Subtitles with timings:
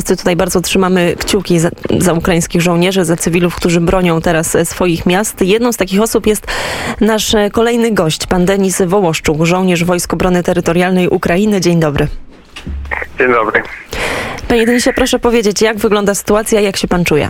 [0.00, 5.06] Wszyscy tutaj bardzo trzymamy kciuki za, za, ukraińskich żołnierzy, za cywilów, którzy bronią teraz swoich
[5.06, 5.42] miast.
[5.42, 6.46] Jedną z takich osób jest
[7.00, 11.60] nasz kolejny gość, pan Denis Wołoszczuk, żołnierz Wojsk Obrony Terytorialnej Ukrainy.
[11.60, 12.06] Dzień dobry.
[13.18, 13.62] Dzień dobry.
[14.48, 17.28] Panie Denisie, proszę powiedzieć, jak wygląda sytuacja, jak się pan czuje?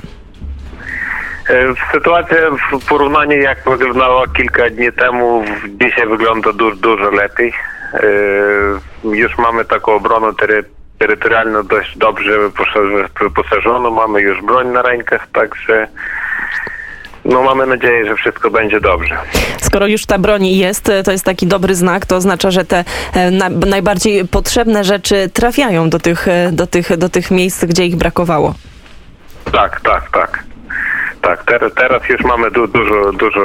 [1.92, 2.36] Sytuacja
[2.80, 5.44] w porównaniu jak wyglądała kilka dni temu,
[5.80, 7.52] dzisiaj wygląda dużo, dużo lepiej.
[9.04, 10.64] Już mamy taką obronę tery,
[11.00, 12.38] terytorialną dość dobrze
[13.20, 15.88] wyposażoną, mamy już broń na rękach, także
[17.24, 19.16] no mamy nadzieję, że wszystko będzie dobrze.
[19.60, 22.84] Skoro już ta broń jest, to jest taki dobry znak, to oznacza, że te
[23.32, 28.54] na, najbardziej potrzebne rzeczy trafiają do tych, do, tych, do tych miejsc, gdzie ich brakowało.
[29.52, 30.49] Tak, tak, tak.
[31.22, 33.40] Tak, ter, teraz już mamy du, dużo, dużo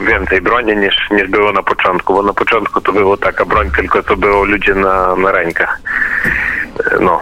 [0.00, 4.02] więcej broni niż, niż było na początku, bo na początku to było taka broń tylko
[4.02, 5.80] to było ludzie na, na rękach.
[7.00, 7.20] No,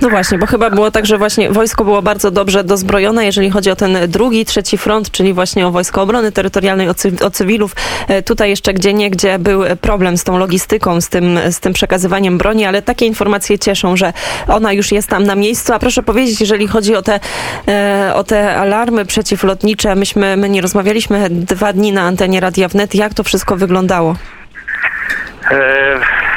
[0.00, 3.70] no właśnie, bo chyba było tak, że właśnie wojsko było bardzo dobrze dozbrojone, jeżeli chodzi
[3.70, 7.76] o ten drugi, trzeci front, czyli właśnie o Wojsko Obrony Terytorialnej, o, o cywilów.
[8.24, 12.38] Tutaj jeszcze gdzie nie, gdzie był problem z tą logistyką, z tym, z tym przekazywaniem
[12.38, 14.12] broni, ale takie informacje cieszą, że
[14.48, 15.72] ona już jest tam na miejscu.
[15.72, 17.20] A proszę powiedzieć, jeżeli chodzi o te,
[18.14, 22.94] o te alarmy przeciwlotnicze, myśmy, my nie rozmawialiśmy dwa dni na antenie Radia Wnet.
[22.94, 24.16] Jak to wszystko wyglądało?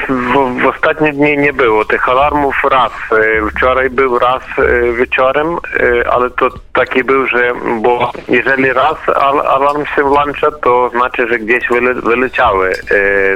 [0.10, 2.92] W, w ostatnie dni nie było tych alarmów raz.
[3.56, 4.44] Wczoraj był raz
[4.98, 5.58] wieczorem,
[6.12, 8.96] ale to taki był, że bo jeżeli raz
[9.48, 12.72] alarm się włącza, to znaczy, że gdzieś wyle, wyleciały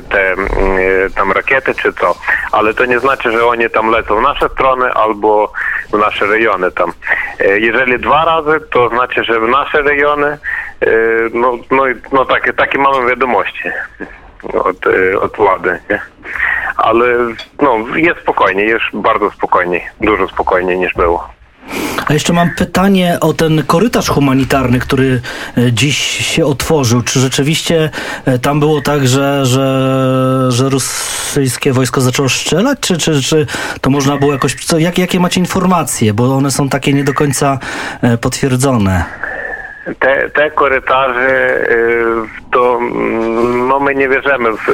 [0.10, 0.36] te
[1.16, 2.16] tam rakiety czy co.
[2.52, 5.52] Ale to nie znaczy, że oni tam lecą w naszą stronę albo
[5.94, 6.92] w nasze rejony tam.
[7.60, 10.38] Jeżeli dwa razy, to znaczy, że w nasze rejony
[11.34, 13.70] no, no, no takie, takie mamy wiadomości
[14.54, 14.78] od,
[15.22, 16.00] od władzy, nie?
[16.82, 17.06] Ale
[17.62, 21.30] no, jest spokojnie, jest bardzo spokojniej, dużo spokojniej niż było.
[22.08, 25.22] A jeszcze mam pytanie o ten korytarz humanitarny, który
[25.72, 25.98] dziś
[26.36, 27.02] się otworzył.
[27.02, 27.90] Czy rzeczywiście
[28.42, 33.46] tam było tak, że, że, że rosyjskie wojsko zaczęło strzelać, czy, czy, czy
[33.82, 34.66] to można było jakoś...
[34.66, 36.14] Co, jak, jakie macie informacje?
[36.14, 37.60] Bo one są takie nie do końca
[38.22, 39.06] potwierdzone.
[40.00, 41.60] Te, te korytarze
[42.52, 42.80] to
[43.68, 44.68] no my nie wierzymy w,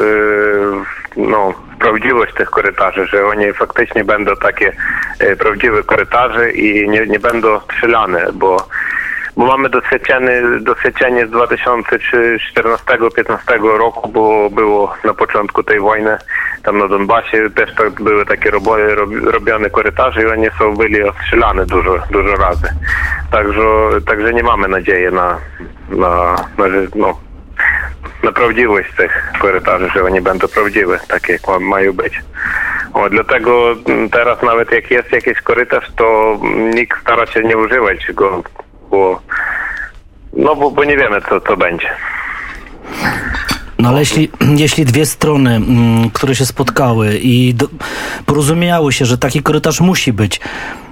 [1.18, 4.76] no, w prawdziwość tych korytarzy, że oni faktycznie będą takie
[5.40, 8.68] prawdziwe korytarze i nie, nie będą strzelane, bo
[9.38, 16.18] bo mamy doświadczenie, doświadczenie z 2014-2015 roku, bo było na początku tej wojny
[16.66, 21.66] tam na Donbasie też tak były takie roboje, robione korytarze i oni są byli ostrzelane
[21.66, 22.68] dużo, dużo razy.
[23.32, 23.62] Także,
[24.08, 25.40] także nie mamy nadziei na,
[25.90, 27.20] na, na, no,
[28.24, 32.22] na prawdziwość tych korytarzy, że oni będą prawdziwe, takie jak mają być.
[32.94, 33.76] O, dlatego
[34.12, 36.40] teraz nawet jak jest jakiś korytarz, to
[36.76, 38.44] nikt stara się nie używać go,
[38.96, 39.22] bo,
[40.34, 41.90] no bo, bo nie wiemy co, co będzie.
[43.80, 47.68] No ale jeśli, jeśli dwie strony, m, które się spotkały i do,
[48.26, 50.42] porozumiały się, że taki korytarz musi być,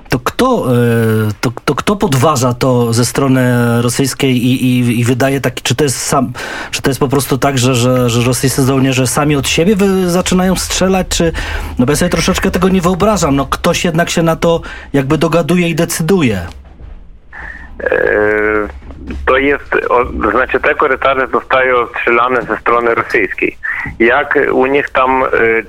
[0.09, 3.41] to kto, y, to, to kto podważa to ze strony
[3.81, 6.33] rosyjskiej i, i, i, wydaje taki, czy to jest sam,
[6.71, 10.09] czy to jest po prostu tak, że, że, że rosyjscy żołnierze sami od siebie wy,
[10.09, 11.31] zaczynają strzelać, czy,
[11.79, 14.61] no bo ja sobie troszeczkę tego nie wyobrażam, no ktoś jednak się na to
[14.93, 16.47] jakby dogaduje i decyduje.
[19.25, 19.75] To jest,
[20.31, 23.57] znaczy te korytarze zostają strzelane ze strony rosyjskiej.
[23.99, 25.23] Jak u nich tam,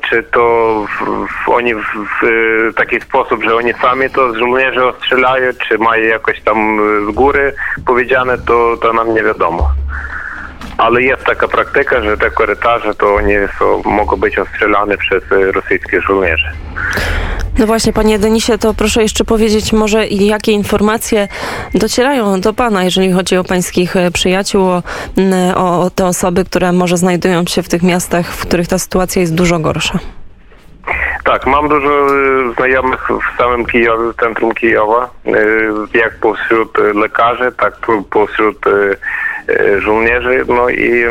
[0.08, 1.80] czy to w, w, oni w,
[2.20, 6.80] w, taki sposób, że oni sami to żołnierze ostrzelają, czy mają jakoś tam
[7.10, 7.54] z góry
[7.86, 9.70] powiedziane, to, to nam nie wiadomo.
[10.78, 16.02] Ale jest taka praktyka, że te korytarze to oni są, mogą być ostrzelane przez rosyjskich
[16.02, 16.48] żołnierzy.
[17.58, 21.28] No właśnie, panie Denisie, to proszę jeszcze powiedzieć może jakie informacje
[21.74, 24.82] docierają do pana, jeżeli chodzi o pańskich przyjaciół, o,
[25.56, 29.34] o te osoby, które może znajdują się w tych miastach, w których ta sytuacja jest
[29.34, 29.98] dużo gorsza.
[31.24, 32.06] Tak, mam dużo
[32.56, 35.10] znajomych w samym Kijowie, w centrum Kijowa,
[35.94, 37.76] jak pośród lekarzy, tak
[38.10, 38.58] pośród
[39.78, 40.44] żołnierzy.
[40.48, 41.04] No i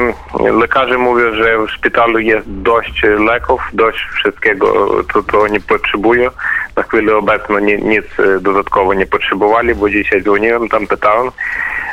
[0.59, 4.89] lekarze mówią, że w szpitalu jest dość leków, dość wszystkiego,
[5.31, 6.29] co, oni potrzebują.
[6.75, 8.05] Na chwilę obecną nic
[8.41, 11.31] dodatkowo nie potrzebowali, bo dzisiaj dzwoniłem, tam pytałem.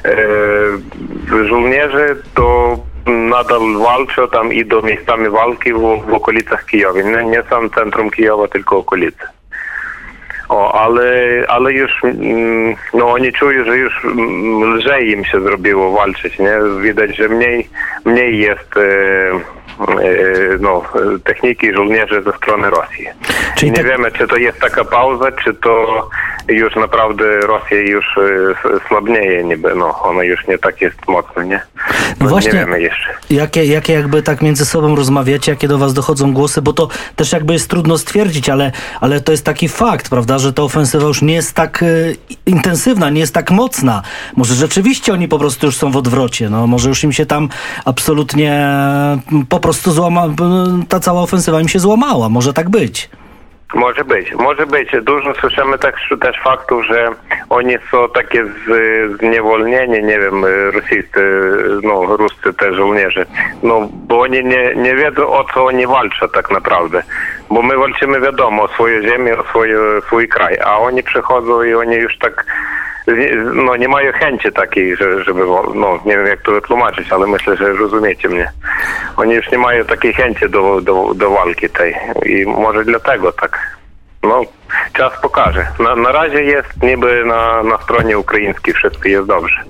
[0.04, 2.76] E, żołnierze to
[3.06, 5.78] nadal walczą, tam idą miejscami walki w,
[6.08, 7.00] w okolicach Kijowa.
[7.00, 9.39] Nie, nie sam centrum Kijowa, tylko okolice.
[10.50, 11.04] O, ale,
[11.48, 11.92] ale już
[12.94, 14.04] no oni czują, że już
[14.62, 16.58] lżej im się zrobiło walczyć, nie?
[16.80, 17.68] Widać, że mniej,
[18.04, 18.90] mniej jest e,
[20.60, 20.82] no,
[21.24, 23.06] techniki żołnierzy ze strony Rosji.
[23.56, 23.84] Czyli nie te...
[23.84, 26.08] wiemy, czy to jest taka pauza, czy to
[26.50, 28.04] już naprawdę Rosja już
[28.88, 31.60] słabnieje niby, no ona już nie tak jest mocno, nie?
[32.20, 33.08] No właśnie, nie wiemy jeszcze.
[33.30, 37.32] Jakie, jakie jakby tak między sobą rozmawiacie, jakie do was dochodzą głosy, bo to też
[37.32, 41.22] jakby jest trudno stwierdzić, ale, ale to jest taki fakt, prawda, że ta ofensywa już
[41.22, 42.16] nie jest tak y,
[42.46, 44.02] intensywna, nie jest tak mocna.
[44.36, 47.48] Może rzeczywiście oni po prostu już są w odwrocie, no może już im się tam
[47.84, 48.66] absolutnie
[49.48, 50.28] po prostu złama,
[50.88, 53.10] ta cała ofensywa im się złamała, może tak być.
[53.74, 54.90] Może być, może być.
[55.02, 57.08] Dużo słyszymy też, też faktów, że
[57.50, 58.44] oni są takie
[59.18, 61.20] zniewolnieni, nie wiem, rosyjscy,
[61.82, 63.26] no, ruscy te żołnierze.
[63.62, 67.02] No, bo oni nie, nie wiedzą o co oni walczą tak naprawdę.
[67.50, 69.68] Bo my walczymy wiadomo o swoją ziemię, o swój,
[70.06, 72.44] swój kraj, a oni przychodzą i oni już tak
[73.54, 75.40] no nie mają chęci takiej, że, żeby,
[75.74, 78.52] no nie wiem jak to wytłumaczyć, ale myślę, że rozumiecie mnie.
[79.16, 83.76] Oni już nie mają takiej chęci do, do, do walki tej i może dlatego tak.
[84.22, 84.42] No,
[84.92, 85.66] czas pokaże.
[85.78, 89.64] Na, na razie jest niby na, na stronie ukraińskiej wszystko jest dobrze.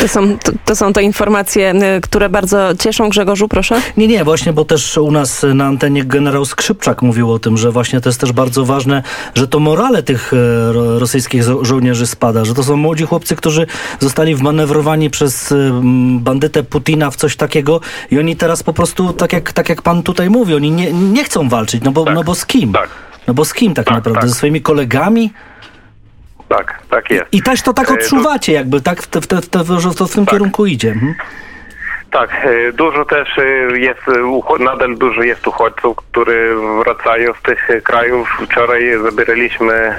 [0.00, 3.08] To są, to, to, są te informacje, y, które bardzo cieszą.
[3.08, 3.80] Grzegorzu, proszę.
[3.96, 7.72] Nie, nie, właśnie, bo też u nas na antenie generał Skrzypczak mówił o tym, że
[7.72, 9.02] właśnie to jest też bardzo ważne,
[9.34, 13.66] że to morale tych e, rosyjskich żo żołnierzy spada, że to są młodzi chłopcy, którzy
[14.00, 15.54] zostali wmanewrowani przez
[16.18, 17.80] bandytę Putina w coś takiego
[18.10, 21.24] i oni teraz po prostu, tak jak, tak jak pan tutaj mówi, oni nie, nie
[21.24, 22.72] chcą walczyć, no bo, tak, no bo z kim?
[22.72, 22.88] Tak.
[23.26, 24.20] No bo z kim tak, tak naprawdę?
[24.20, 24.28] Tak.
[24.28, 25.30] Ze swoimi kolegami?
[26.50, 27.24] Tak, tak jest.
[27.32, 30.14] I też to tak e, odczuwacie, jakby tak w, te, w, te, w, te, w
[30.14, 30.32] tym tak.
[30.32, 30.90] kierunku idzie.
[30.90, 31.14] Mhm.
[32.10, 34.00] Tak, e, dużo też e, jest,
[34.60, 36.54] nadal dużo jest uchodźców, którzy
[36.84, 38.28] wracają z tych krajów.
[38.44, 39.94] Wczoraj zabieraliśmy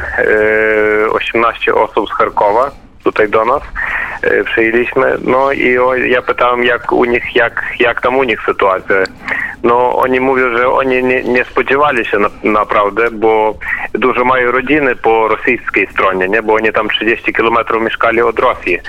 [1.12, 2.72] 18 osób z Charkowa
[3.04, 3.62] tutaj do nas,
[4.46, 5.18] przyjęliśmy.
[5.24, 8.96] No i ja pytałem, jak u nich, jak, jak tam u nich sytuacja
[9.64, 13.56] no oni mówią, że oni nie, nie spodziewali się na, naprawdę, bo
[13.94, 16.42] dużo mają rodziny po rosyjskiej stronie, nie?
[16.42, 18.80] bo oni tam 30 kilometrów mieszkali od Rosji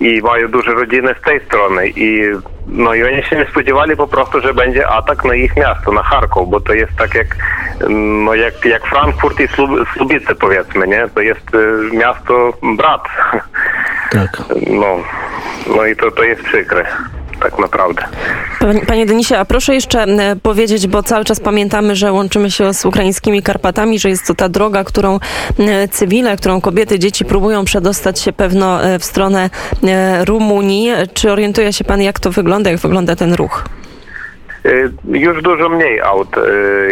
[0.00, 2.22] i mają duże rodziny z tej strony i
[2.66, 6.02] no i oni się nie spodziewali po prostu, że będzie atak na ich miasto, na
[6.02, 7.36] Charków, bo to jest tak jak
[8.24, 9.48] no jak, jak Frankfurt i
[9.96, 11.08] Słubice powiedzmy, nie?
[11.14, 13.02] To jest y, miasto brat.
[14.10, 14.42] Tak.
[14.70, 14.96] No,
[15.76, 16.86] no i to, to jest przykre
[17.44, 18.02] tak naprawdę.
[18.86, 20.06] Panie Denisie, a proszę jeszcze
[20.42, 24.48] powiedzieć, bo cały czas pamiętamy, że łączymy się z ukraińskimi Karpatami, że jest to ta
[24.48, 25.18] droga, którą
[25.90, 29.50] cywile, którą kobiety, dzieci próbują przedostać się pewno e, w stronę
[29.84, 30.90] e, Rumunii.
[31.14, 33.64] Czy orientuje się pan, jak to wygląda, jak wygląda ten ruch?
[34.64, 34.70] E,
[35.18, 36.36] już dużo mniej aut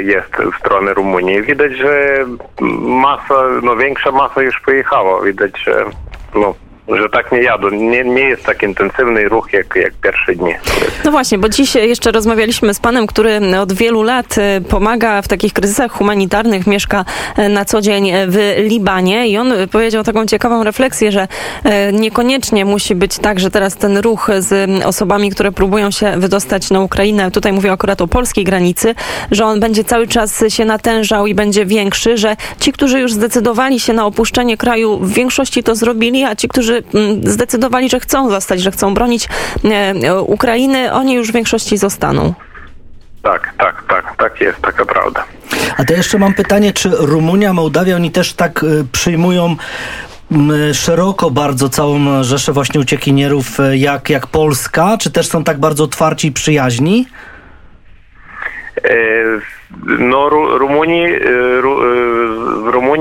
[0.03, 1.43] jest w stronę Rumunii.
[1.43, 2.25] Widać, że
[2.81, 5.23] masa, no większa masa już pojechała.
[5.23, 5.85] Widać, że
[6.35, 6.55] no,
[6.97, 7.71] że tak nie jadą.
[7.71, 10.55] Nie, nie jest tak intensywny ruch jak, jak pierwsze dni.
[11.05, 15.29] No właśnie, bo dziś jeszcze rozmawialiśmy z panem, który od wielu lat e, pomaga w
[15.29, 17.05] takich kryzysach humanitarnych, mieszka
[17.37, 21.29] e, na co dzień w Libanie i on powiedział taką ciekawą refleksję, że
[21.65, 26.71] e, niekoniecznie musi być tak, że teraz ten ruch z osobami, które próbują się wydostać
[26.71, 28.95] na Ukrainę, tutaj mówię akurat o polskiej granicy,
[29.31, 33.81] że on będzie cały czas się natężał i będzie większy, że ci, którzy już zdecydowali
[33.81, 38.31] się na opuszczenie kraju, w większości to zrobili, a ci, którzy Mm, zdecydowali, że chcą
[38.31, 39.29] zostać, że chcą bronić
[39.65, 42.35] e, Ukrainy, oni już w większości zostaną.
[43.23, 45.25] Tak, tak, tak, tak jest, taka prawda.
[45.77, 49.57] A to jeszcze mam pytanie, czy Rumunia, Mołdawia, oni też tak y, przyjmują
[50.73, 54.99] szeroko bardzo całą rzeszę właśnie uciekinierów e, jak, jak Polska?
[55.01, 57.07] Czy też są tak bardzo otwarci i przyjaźni?
[59.99, 61.07] No, Rumunii,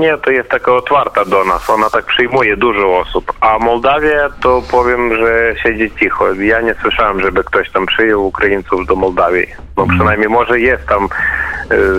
[0.02, 4.62] Rumunia to jest taka otwarta do nas, ona tak przyjmuje dużo osób, a Mołdawia to
[4.70, 6.34] powiem, że siedzi cicho.
[6.34, 9.46] Ja nie słyszałem, żeby ktoś tam przyjął Ukraińców do Mołdawii.
[9.76, 11.08] No przynajmniej może jest tam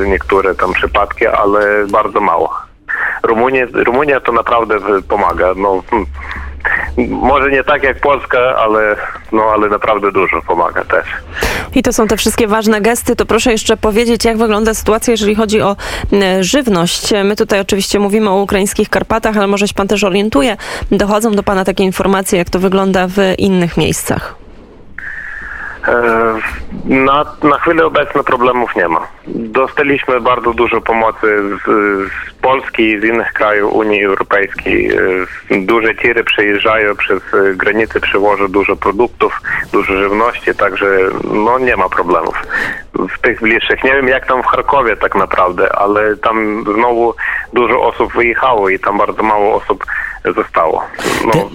[0.08, 2.54] niektóre tam przypadki, ale bardzo mało.
[3.24, 4.76] Rumunia, Rumunia to naprawdę
[5.10, 5.54] pomaga.
[5.56, 5.84] No,
[6.98, 8.96] może nie tak jak Polska, ale,
[9.32, 11.06] no, ale naprawdę dużo pomaga też.
[11.76, 13.16] I to są te wszystkie ważne gesty.
[13.16, 15.76] To proszę jeszcze powiedzieć, jak wygląda sytuacja, jeżeli chodzi o
[16.40, 17.14] żywność.
[17.24, 20.58] My tutaj oczywiście mówimy o ukraińskich Karpatach, ale może się pan też orientuje.
[20.92, 24.36] Dochodzą do pana takie informacje, jak to wygląda w innych miejscach.
[25.88, 26.33] E,
[26.86, 29.08] na, na chwilę obecną problemów nie ma.
[29.28, 31.66] Dostaliśmy bardzo dużo pomocy z,
[32.10, 34.92] z Polski z innych krajów Unii Europejskiej.
[35.52, 37.22] E, duże tiry przejeżdżają przez
[37.56, 40.86] granice, przywożą dużo produktów, dużo żywności, także
[41.24, 42.36] no nie ma problemów
[42.94, 43.84] w tych bliższych.
[43.84, 47.16] Nie wiem jak tam w Charkowie tak naprawdę, ale tam znowu
[47.54, 49.86] dużo osób wyjechało i tam bardzo mało osób
[50.36, 50.84] zostało.
[51.26, 51.50] No,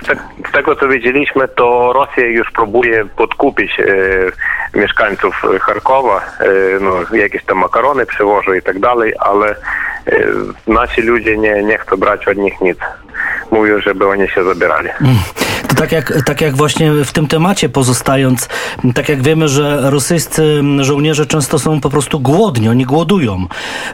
[0.00, 0.14] z, te,
[0.48, 6.44] z, tego co wiedzieliśmy, to Rosja już próbuje podkupić e, mieszkańców Charkowa, e,
[6.80, 9.56] no, jakieś tam makarony przywożą i tak dalej, ale
[10.66, 12.78] nasi ludzie nie, nie chcą brać od nich nic.
[13.50, 14.88] Mówią, żeby oni się zabierali.
[15.80, 18.48] Tak jak, tak jak właśnie w tym temacie pozostając,
[18.94, 23.46] tak jak wiemy, że rosyjscy żołnierze często są po prostu głodni, oni głodują.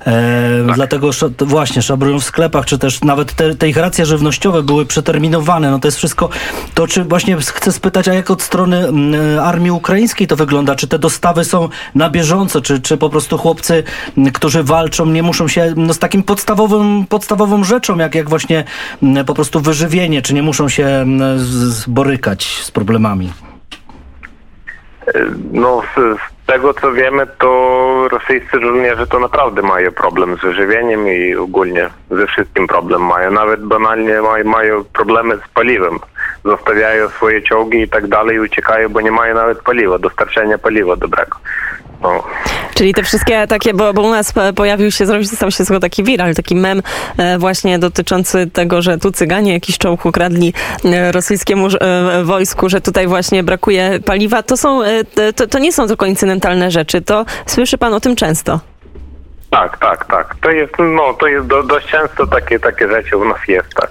[0.06, 0.76] E, tak.
[0.76, 5.70] Dlatego właśnie szabrują w sklepach, czy też nawet te, te ich racje żywnościowe były przeterminowane.
[5.70, 6.28] No to jest wszystko
[6.74, 8.88] to, czy właśnie chcę spytać, a jak od strony
[9.42, 10.74] armii ukraińskiej to wygląda?
[10.74, 13.82] Czy te dostawy są na bieżąco, czy, czy po prostu chłopcy,
[14.34, 18.64] którzy walczą, nie muszą się no, z takim podstawowym, podstawową rzeczą, jak, jak właśnie
[19.26, 21.06] po prostu wyżywienie, czy nie muszą się
[21.88, 23.32] borykać z problemami?
[25.52, 31.34] No, z tego co wiemy, to rosyjscy żołnierze to naprawdę mają problem z wyżywieniem i
[31.34, 33.30] ogólnie ze wszystkim problem mają.
[33.30, 35.98] Nawet banalnie mają, mają problemy z paliwem.
[36.44, 40.96] Zostawiają swoje czołgi i tak dalej i uciekają, bo nie mają nawet paliwa, dostarczenia paliwa
[40.96, 41.36] dobrego.
[42.02, 42.22] No.
[42.74, 46.34] Czyli te wszystkie takie, bo, bo u nas pojawił się, zrobił stał się taki viral,
[46.34, 46.82] taki mem
[47.18, 52.80] e, właśnie dotyczący tego, że tu cyganie jakiś czołg ukradli e, rosyjskiemu e, wojsku, że
[52.80, 54.42] tutaj właśnie brakuje paliwa.
[54.42, 54.80] To są,
[55.36, 57.00] to, to nie są tylko incydentalne rzeczy.
[57.00, 58.60] To słyszy pan o tym często.
[59.50, 60.36] Tak, tak, tak.
[60.42, 63.90] To jest, no, to jest do, dość często takie, takie rzeczy u nas jest, tak.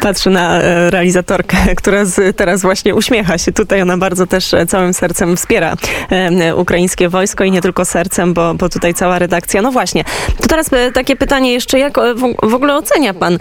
[0.00, 3.52] Patrzę na e, realizatorkę, która z, teraz właśnie uśmiecha się.
[3.52, 5.74] Tutaj ona bardzo też e, całym sercem wspiera
[6.10, 9.62] e, ukraińskie wojsko i nie tylko sercem, bo, bo tutaj cała redakcja.
[9.62, 10.04] No właśnie.
[10.40, 11.96] To teraz takie pytanie jeszcze, jak
[12.42, 13.38] w ogóle ocenia pan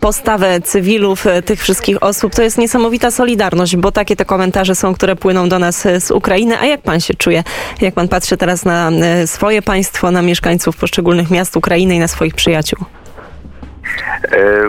[0.00, 2.34] postawę cywilów, tych wszystkich osób?
[2.34, 6.58] To jest niesamowita solidarność, bo takie te komentarze są, które płyną do nas z Ukrainy.
[6.58, 7.44] A jak pan się czuje?
[7.80, 8.90] Jak pan patrzy teraz na
[9.26, 13.05] swoje państwo, na mieszkańców poszczególnych miast Ukrainy i na swoich przyjaciół?
[14.32, 14.68] E,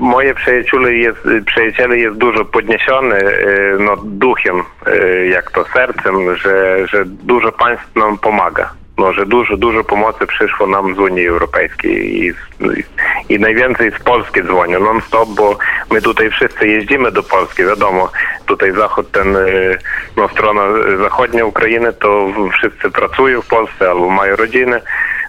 [0.00, 6.86] moje przyjaciele jest, przyjaciele jest dużo podniesiony e, no, duchem, e, jak to sercem, że,
[6.88, 8.70] że dużo państw nam pomaga.
[8.98, 12.32] No, że dużo, dużo pomocy przyszło nam z Unii Europejskiej i,
[13.28, 15.58] i najwięcej z Polski dzwonią non-stop, bo
[15.90, 18.10] my tutaj wszyscy jeździmy do Polski, wiadomo,
[18.46, 19.36] tutaj zachód, ten,
[20.16, 20.62] no strona
[20.98, 24.80] zachodnia Ukrainy, to wszyscy pracują w Polsce albo mają rodziny,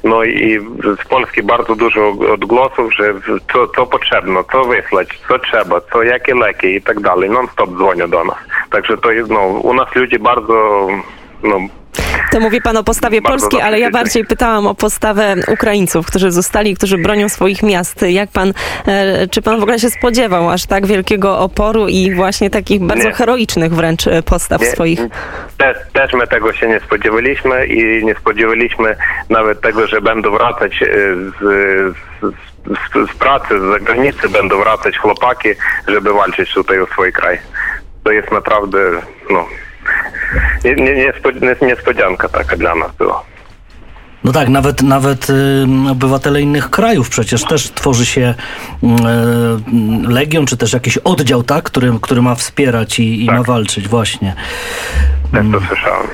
[0.07, 0.59] no i
[1.03, 3.13] z Polski bardzo dużo odgłosów, że
[3.53, 7.29] co, co potrzebno, co wysłać, co trzeba, co jakie leki i tak dalej.
[7.29, 8.37] Non-stop dzwonią do nas.
[8.69, 10.87] Także to jest, no, u nas ludzie bardzo,
[11.43, 11.57] no,
[12.31, 16.75] to mówi pan o postawie Polski, ale ja bardziej pytałam o postawę Ukraińców, którzy zostali,
[16.75, 18.01] którzy bronią swoich miast.
[18.01, 18.53] Jak pan,
[18.87, 23.07] e, czy pan w ogóle się spodziewał aż tak wielkiego oporu i właśnie takich bardzo
[23.07, 23.13] nie.
[23.13, 24.67] heroicznych wręcz e, postaw nie.
[24.67, 24.99] swoich?
[25.57, 28.95] Też, też my tego się nie spodziewaliśmy i nie spodziewaliśmy
[29.29, 30.87] nawet tego, że będą wracać e,
[31.39, 31.95] z,
[32.65, 35.49] z, z pracy, z zagranicy będą wracać chłopaki,
[35.87, 37.39] żeby walczyć tutaj o swój kraj.
[38.03, 38.79] To jest naprawdę,
[39.29, 39.45] no,
[40.65, 41.13] nie, nie,
[41.61, 43.23] niespodzianka taka dla nas była.
[44.23, 45.27] No tak, nawet, nawet
[45.91, 48.33] obywatele innych krajów przecież też tworzy się
[48.83, 48.87] y,
[50.09, 53.35] legion, czy też jakiś oddział, tak, który, który ma wspierać i, i tak.
[53.35, 54.35] ma walczyć, właśnie.
[55.31, 56.07] Tak to słyszałem.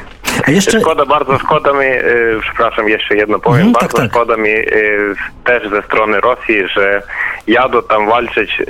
[0.48, 0.82] A jeszcze...
[0.82, 4.12] Szkoda, bardzo szkoda mi, y, przepraszam, jeszcze jedno powiem, mhm, bardzo tak, tak.
[4.12, 7.02] szkoda mi y, też ze strony Rosji, że
[7.48, 8.66] jadą tam walczyć y,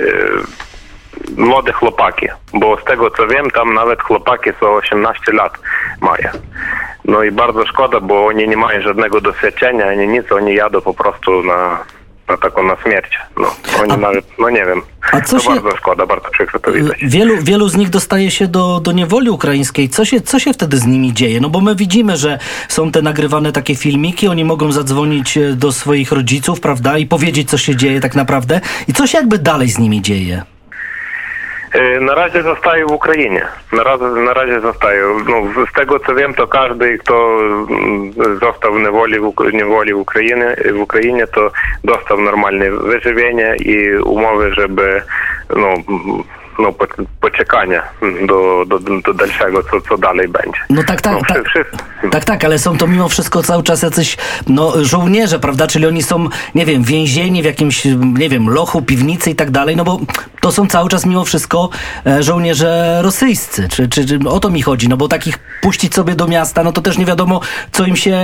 [1.36, 5.52] młode chłopaki, bo z tego co wiem, tam nawet chłopaki są 18 lat
[6.00, 6.28] mają.
[7.04, 10.94] No i bardzo szkoda, bo oni nie mają żadnego doświadczenia, ani nic, oni jadą po
[10.94, 11.78] prostu na,
[12.28, 13.18] na taką na śmierć.
[13.36, 14.82] No, oni a, nawet, no nie wiem.
[15.12, 16.98] A co to się, bardzo szkoda, bardzo przykro to widać.
[17.02, 19.88] Wielu, wielu z nich dostaje się do, do niewoli ukraińskiej.
[19.88, 21.40] Co się, co się wtedy z nimi dzieje?
[21.40, 25.72] No bo my widzimy, że są te nagrywane takie filmiki, oni mogą zadzwonić e, do
[25.72, 28.60] swoich rodziców, prawda, i powiedzieć, co się dzieje tak naprawdę.
[28.88, 30.42] I co się jakby dalej z nimi dzieje?
[31.74, 32.14] E, na
[34.34, 35.18] razie zostają.
[35.18, 37.38] No, z tego co wiem, to każdy, kto
[37.70, 41.50] mm, został w niewoli, w niewoli Ukrainy, w Ukrainie, to
[41.84, 45.02] dostał normalne wyżywienie i umowy, żeby
[45.56, 45.74] no,
[46.58, 46.86] no, po,
[47.20, 47.82] poczekania
[48.26, 50.58] do, do, do dalszego, co, co dalej będzie.
[50.70, 51.44] No tak, tak, no, tak,
[52.10, 54.16] tak, tak, ale są to mimo wszystko cały czas jacyś
[54.48, 55.66] no, żołnierze, prawda?
[55.66, 57.84] Czyli oni są, nie wiem, więzieni w jakimś,
[58.18, 60.00] nie wiem, lochu, piwnicy i tak dalej, no bo
[60.40, 61.68] to są cały czas mimo wszystko
[62.06, 63.68] e, żołnierze rosyjscy.
[63.68, 64.88] Czy, czy, czy o to mi chodzi?
[64.88, 67.40] No bo takich puścić sobie do miasta, no to też nie wiadomo,
[67.72, 68.18] co im się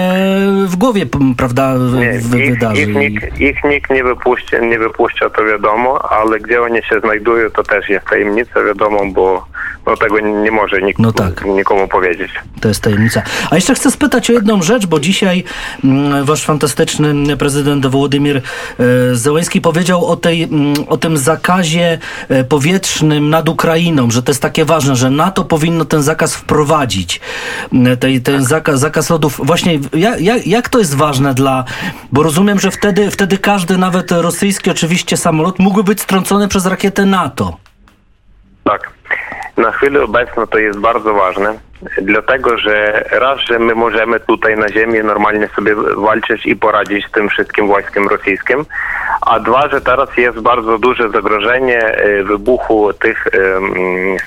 [0.66, 1.06] w głowie,
[1.36, 2.82] prawda, nie, ich, wydarzy.
[2.82, 7.50] Ich, nikt, ich nikt nie wypuścia, nie wypuszcza, to wiadomo, ale gdzie oni się znajdują,
[7.50, 9.46] to też jest tajemnica, wiadomo, bo
[9.86, 11.44] no tego nie może nik No tak.
[11.44, 12.30] nikomu powiedzieć.
[12.60, 13.22] To jest tajemnica.
[13.50, 15.44] A jeszcze chcę spytać o jedną rzecz, bo dzisiaj
[15.84, 18.42] mm, wasz fantastyczny prezydent Wołodymir e,
[19.14, 21.98] Zełenski powiedział o, tej, mm, o tym zakazie
[22.28, 27.20] e, powietrznym nad Ukrainą, że to jest takie ważne, że NATO powinno ten zakaz wprowadzić.
[27.72, 29.40] Mm, Tej, ten zakaz, zakaz lotów.
[29.44, 31.64] Właśnie jak, jak, jak to jest ważne dla...
[32.12, 37.06] Bo rozumiem, że wtedy, wtedy każdy, nawet rosyjski oczywiście samolot mógłby być strącony przez rakietę
[37.06, 37.56] NATO.
[38.64, 38.90] Tak.
[39.56, 41.54] Na chwilę obecną to jest bardzo ważne,
[42.02, 47.10] dlatego że raz, że my możemy tutaj na ziemi normalnie sobie walczyć i poradzić z
[47.10, 48.64] tym wszystkim wojskiem rosyjskim,
[49.20, 53.28] a dwa, że teraz jest bardzo duże zagrożenie e, wybuchu tych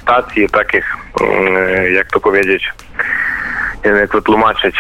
[0.02, 2.74] stacji takich, em, jak to powiedzieć,
[3.86, 4.76] nie wiem jak wytłumaczyć.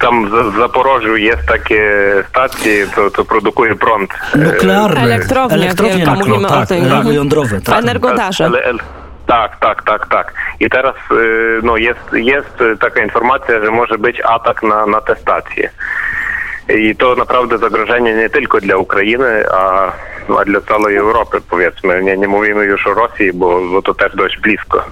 [0.00, 1.90] Tam w Zaporożu jest takie
[2.28, 4.10] stacje, co, co produkuje prąd.
[4.34, 5.00] e, Nuklearne.
[5.00, 6.84] Elektrownia Elektrownie wielka, nukle- mówimy o tak, tym.
[6.84, 7.14] tak, Mhm.
[7.14, 7.60] jądrowe.
[7.60, 7.78] Tak.
[7.78, 8.44] Energodarze.
[8.44, 8.78] Ale- ale-
[9.26, 10.32] Tak, tak, tak, tak.
[10.60, 15.16] I teraz y, no, jest, jest taka informacja, że może być atak na, na te
[15.16, 15.70] stacje.
[16.68, 19.92] I to naprawdę zagrożenie nie tylko dla Ukrainy, a,
[20.40, 22.02] a dla całej Europy, powiedzmy.
[22.02, 24.84] Nie, nie mówimy już o Rosji, bo, bo to też dość blisko.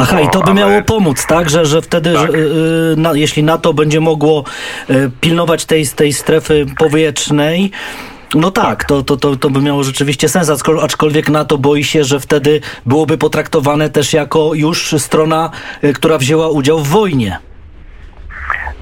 [0.00, 1.50] Aha, i to by miało pomóc, tak?
[1.50, 2.32] Że, że wtedy, Tak.
[2.32, 4.44] że, y, na, jeśli NATO będzie mogło
[4.90, 7.70] y, pilnować tej, tej strefy powietrznej,
[8.34, 12.04] no tak, to, to, to, to by miało rzeczywiście sens, aczkol- aczkolwiek NATO boi się,
[12.04, 15.50] że wtedy byłoby potraktowane też jako już strona,
[15.84, 17.38] y, która wzięła udział w wojnie.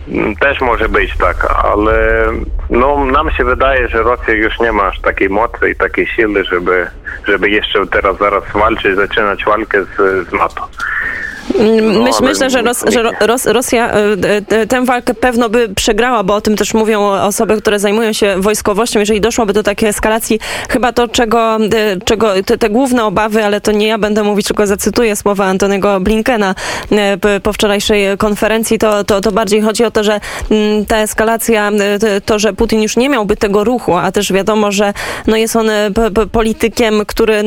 [0.08, 2.25] Mm, Też może być tak, ale
[2.70, 6.44] no, nam się wydaje, że Rosja już nie ma aż takiej mocy i takiej siły,
[6.44, 6.87] żeby,
[7.26, 10.68] żeby jeszcze teraz zaraz walczyć, zaczynać walkę z, z NATO.
[11.54, 16.22] No, ale myślę, że, Ros, że Ro- Ros, Rosja e, tę walkę pewno by przegrała,
[16.22, 19.00] bo o tym też mówią osoby, które zajmują się wojskowością.
[19.00, 21.58] Jeżeli doszłoby do takiej eskalacji, chyba to, czego,
[22.04, 26.00] czego te, te główne obawy, ale to nie ja będę mówić, tylko zacytuję słowa Antonego
[26.00, 26.54] Blinkena
[26.90, 31.70] e, po wczorajszej konferencji, to, to, to bardziej chodzi o to, że mm, ta eskalacja,
[31.70, 34.92] e, to, że Putin już nie miałby tego ruchu, a też wiadomo, że
[35.26, 35.70] no jest on
[36.32, 37.42] politykiem, który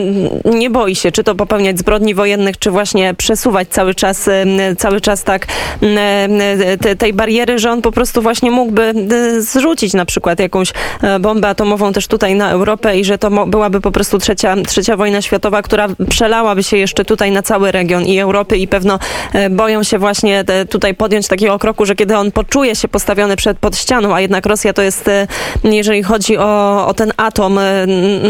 [0.45, 5.01] nie boi się, czy to popełniać zbrodni wojennych, czy właśnie przesuwać cały czas, em, cały
[5.01, 5.45] czas tak
[5.81, 6.31] em,
[6.81, 11.19] te, tej bariery, że on po prostu właśnie mógłby e, zrzucić na przykład jakąś e,
[11.19, 15.21] bombę atomową też tutaj na Europę i że to byłaby po prostu trzecia, trzecia wojna
[15.21, 18.99] światowa, która przelałaby się jeszcze tutaj na cały region i Europy i pewno
[19.33, 23.35] e, boją się właśnie te, tutaj podjąć takiego kroku, że kiedy on poczuje się postawiony
[23.35, 25.27] przed pod ścianą, a jednak Rosja to jest, e,
[25.63, 27.85] jeżeli chodzi o, o ten atom, e,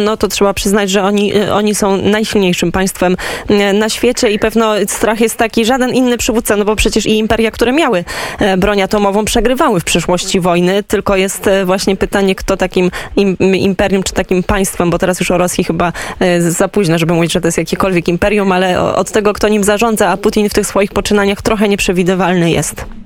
[0.05, 3.15] no to trzeba przyznać, że oni, e, oni są najsilniejszym państwem
[3.49, 7.17] e, na świecie i pewno strach jest taki, żaden inny przywódca, no bo przecież i
[7.17, 8.03] imperia, które miały
[8.39, 13.37] e, broń atomową, przegrywały w przyszłości wojny, tylko jest e, właśnie pytanie, kto takim im,
[13.39, 17.31] imperium, czy takim państwem, bo teraz już o Rosji chyba e, za późno, żeby mówić,
[17.31, 20.67] że to jest jakiekolwiek imperium, ale od tego, kto nim zarządza, a Putin w tych
[20.67, 22.98] swoich poczynaniach trochę nieprzewidywalny jest.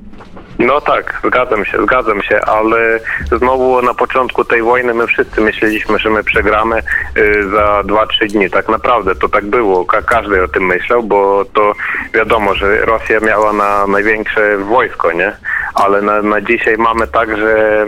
[0.60, 3.00] No tak, zgadzam się, zgadzam się, ale
[3.32, 6.80] znowu na początku tej wojny my wszyscy myśleliśmy, że my przegramy
[7.18, 8.50] y, za 2-3 dni.
[8.50, 9.86] Tak naprawdę to tak było.
[9.86, 11.74] Ka- każdy o tym myślał, bo to
[12.13, 15.32] wiadomo, że Rosja miała na największe wojsko, nie?
[15.74, 17.86] Ale na, na dzisiaj mamy tak, że,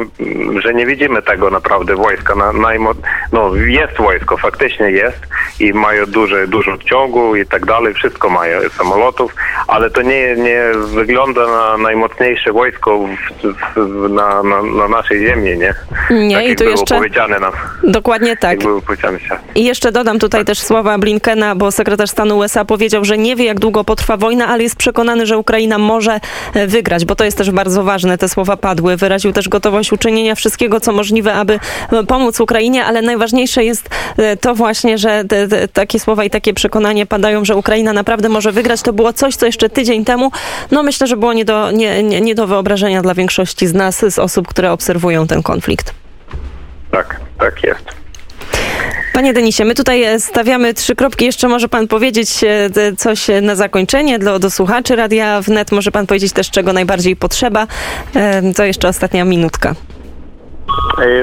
[0.59, 2.35] że nie widzimy tego naprawdę wojska.
[2.35, 2.91] Na, najmo,
[3.35, 5.19] no jest wojsko, faktycznie jest
[5.59, 9.35] i mają duże, dużo ciągu i tak dalej, wszystko mają, samolotów,
[9.67, 15.57] ale to nie, nie wygląda na najmocniejsze wojsko w, w, na, na, na naszej ziemi,
[15.57, 15.73] nie?
[16.09, 17.51] Nie, tak i tu jeszcze powiedziane nam.
[17.83, 18.61] dokładnie tak.
[18.61, 19.37] Się.
[19.55, 23.45] I jeszcze dodam tutaj też słowa Blinkena, bo sekretarz stanu USA powiedział, że nie wie,
[23.45, 26.19] jak długo potrwa wojna, ale jest przekonany, że Ukraina może
[26.53, 28.17] e, wygrać, bo to jest też bardzo ważne.
[28.17, 28.97] Te słowa padły.
[28.97, 31.59] Wyraził też gotowość uczynienia wszystkiego, co możliwe, aby
[31.91, 33.24] e, pomóc Ukrainie, ale najważniejsze
[33.63, 37.93] jest e, to właśnie, że te, te, takie słowa i takie przekonanie padają, że Ukraina
[37.93, 38.81] naprawdę może wygrać.
[38.81, 40.31] To było coś, co jeszcze tydzień temu,
[40.71, 44.05] no myślę, że było nie do, nie, nie, nie do wyobrażenia dla większości z nas,
[44.09, 45.93] z osób, które obserwują ten konflikt.
[46.91, 47.85] Tak, tak jest.
[49.13, 51.25] Panie Denisie, my tutaj e, stawiamy trzy kropki.
[51.25, 55.71] Jeszcze może pan powiedzieć e, coś na zakończenie do, do słuchaczy Radia Wnet.
[55.71, 57.67] Może pan powiedzieć też, czego najbardziej potrzeba.
[58.55, 59.75] To jeszcze ostatnia minutka.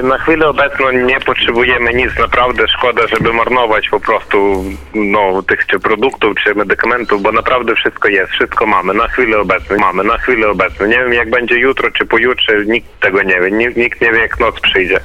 [0.03, 4.63] Na chwilę obecną nie potrzebujemy nic, naprawdę szkoda, żeby marnować po prostu
[4.95, 9.77] no, tych czy produktów, czy medykamentów, bo naprawdę wszystko jest, wszystko mamy, na chwilę obecną
[9.77, 10.85] mamy, na chwilę obecną.
[10.85, 14.19] Nie wiem jak będzie jutro czy pojutrze, nikt tego nie wie, nikt, nikt nie wie
[14.19, 14.99] jak noc przyjdzie,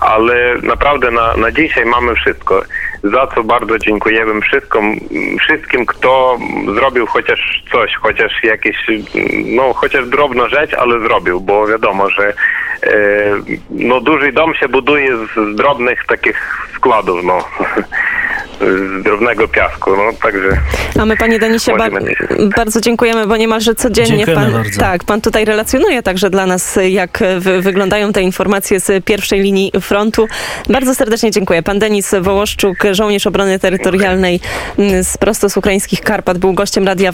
[0.00, 2.62] ale naprawdę na, na dzisiaj mamy wszystko.
[3.02, 5.00] Za co bardzo dziękujemy wszystkim,
[5.40, 6.38] wszystkim, kto
[6.74, 8.76] zrobił chociaż coś, chociaż jakieś,
[9.44, 12.34] no chociaż drobną rzecz, ale zrobił, bo wiadomo, że
[13.70, 17.38] no duży dom się buduje z, drobnych takich składów, no.
[18.60, 20.56] z drobnego piasku, no także...
[21.00, 21.88] A my, panie Denisie, ba
[22.56, 24.80] bardzo dziękujemy, bo niemalże codziennie Dziękujemy pan, bardzo.
[24.80, 29.72] tak, pan tutaj relacjonuje także dla nas, jak wy, wyglądają te informacje z pierwszej linii
[29.80, 30.26] frontu.
[30.68, 31.62] Bardzo serdecznie dziękuję.
[31.62, 34.40] Pan Denis Wołoszczuk, żołnierz obrony terytorialnej
[34.78, 37.12] mm, z prosto z ukraińskich Karpat, był gościem Radia